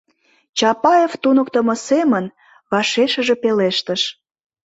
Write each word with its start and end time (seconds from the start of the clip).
—Чапаев 0.57 1.11
туныктымо 1.21 1.75
семын 1.87 2.25
вашешыже 2.71 3.35
пелештыш. 3.43 4.01